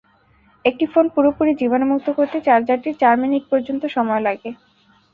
একটি 0.65 0.85
ফোন 0.91 1.05
পুরোপুরি 1.15 1.51
জীবাণুমুক্ত 1.61 2.07
করতে 2.17 2.37
চার্জারটির 2.47 2.99
চার 3.01 3.15
মিনিট 3.23 3.43
পর্যন্ত 3.51 3.83
সময় 3.95 4.21
লাগে। 4.27 4.49